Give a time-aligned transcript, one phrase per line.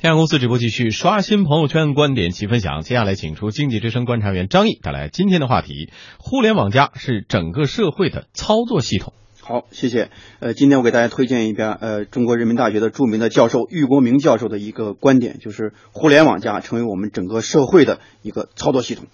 [0.00, 2.82] 天下公司直播继续刷新朋友圈观点及分享。
[2.82, 5.90] 接下来请出经济之声观察员张毅带来今天的话题：
[6.20, 9.12] 互联网加是整个社会的操作系统。
[9.48, 10.10] 好，谢谢。
[10.40, 19.06] 呃，今天我给大家推荐一篇呃中国人民大学的著名的教授郁国明教授的一个观点，就是互联网加成为我们整个社会的一个操作系统。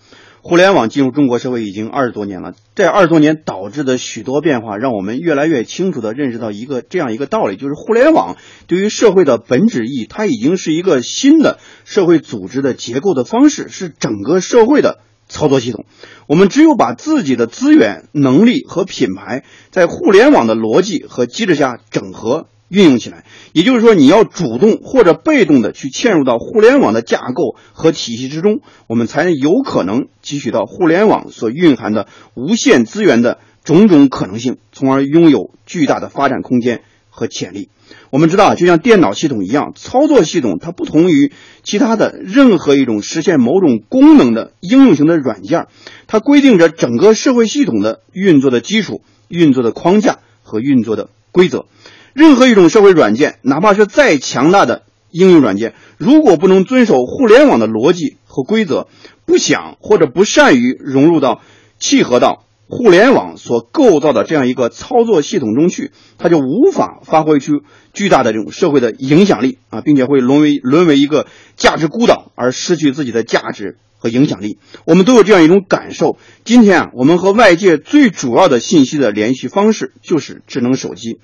[0.42, 14.98] 互联网进入中国社会已经二十多年了，这二十多年导致的许多变化，让我们越来越清楚地认识到一个这样一个道理，就是互联网对于社会的本质意义，它已经是一个新的社会组织的结构的方式，是整个社会的
[15.28, 15.84] 操作系统。
[16.26, 22.46] 我们只有把自己的资源、能力和品牌在互联网的逻辑和机制下整合。
[22.70, 36.82] 运用起来，也就是说，你要主动或者被动的去嵌入到互联网的架构和体系之中，我们才有可能汲取到互联网所蕴含的无限资源的种种可能性，从而拥有巨大的发展空间
[37.14, 37.68] 和潜力。
[38.10, 41.32] 我们知道，就像电脑系统一样，操作系统它不同于
[41.62, 45.68] 其他的任何一种实现某种功能的应用型的软件，
[46.06, 51.66] 它规定着整个社会系统的运作的基础、运作的框架和运作的规则。
[52.12, 58.88] 任何一种社会软件，哪怕是再强大的应用软件，如果不能遵守互联网的逻辑和规则，
[59.24, 61.40] 不想或者不善于融入到、
[61.78, 67.60] 契合到互联网所构造的这样一个操作系统中去，它就无法发挥出
[67.92, 71.26] 巨大的这种社会的影响力啊，并且会沦为沦为一个
[71.56, 74.58] 价值孤岛，而失去自己的价值和影响力。
[74.86, 76.16] 我们都有这样一种感受。
[76.44, 81.20] 今天啊，我们和外界最主要的信息的联系方式就是智能手机。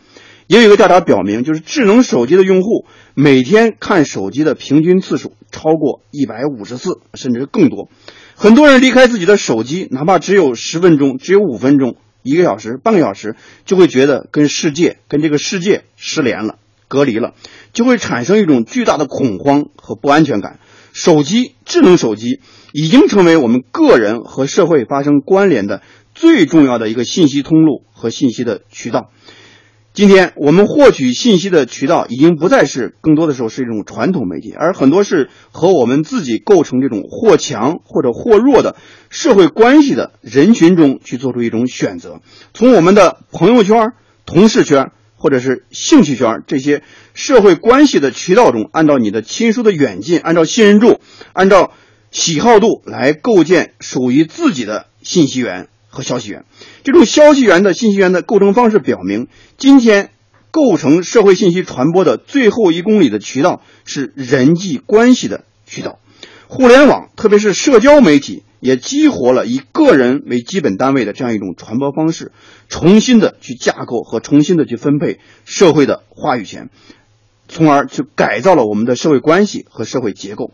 [0.46, 7.88] 也有一个调查表明，就是智能手机的用户每天看手机的平均次数超过一百五十次，甚至更多。
[8.42, 16.56] 很多人离开自己的手机，哪怕只有十分钟、只有五分钟、一个小时、半个小时，就会觉得跟世界、跟这个世界失联了、
[16.88, 17.34] 隔离了，
[17.74, 20.58] 就会产生一种巨大的恐慌和不安全感。
[20.94, 22.41] 手机、智能手机
[22.72, 25.83] 已经成为我们个人和社会发生关联的
[26.14, 29.11] 最重要的一个信息通路和信息的渠道。
[29.92, 38.77] 今天我们获取信息的渠道已经不再是更多的时候是一种传统媒体，而很多是和我们自己构成这种或强或者或弱的
[39.11, 42.20] 社会关系的人群中去做出一种选择。
[42.55, 43.92] 从我们的朋友圈、
[44.27, 51.01] 同事圈或者是兴趣圈这些社会关系的渠道中，按照你的亲疏的远近，按照信任度，
[51.33, 51.72] 按照
[52.12, 55.67] 喜好度来构建属于自己的信息源。
[55.90, 56.46] 和消息源，
[56.84, 59.27] 这种消息源的信息源的构成方式表明，
[59.58, 60.11] 今天
[60.51, 65.98] 构成社会信息传播的最后一公里的渠道是人际关系的渠道。
[66.48, 72.33] 互联网，特别是社交媒体，也激活了以个人为基本单位的这样一种传播方式，
[72.68, 76.70] 重新的去架构和重新的去分配社会的话语权，
[77.46, 80.52] 从而去改造了我们的社会关系和社会结构。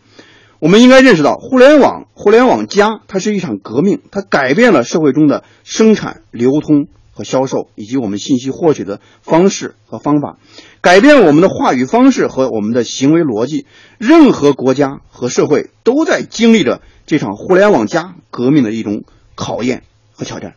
[0.59, 10.39] 我们应该认识到，互联网、互联网加，它是一场革命，它改变了社会中的生产、流通和销售，以及我们信息获取的方式和方法，
[10.81, 13.67] 改变我们的话语方式和我们的行为逻辑。
[13.99, 20.57] 任何国家和社会都在经历着这场互联网加革命的一种考验和挑战。